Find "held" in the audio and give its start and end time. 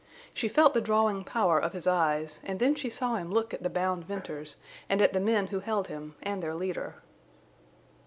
5.59-5.89